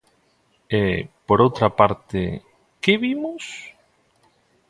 [0.81, 0.83] E,
[1.27, 2.21] por outra parte,
[2.83, 3.43] ¿que vimos?